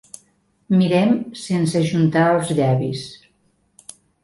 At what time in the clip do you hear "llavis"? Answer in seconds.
2.61-3.07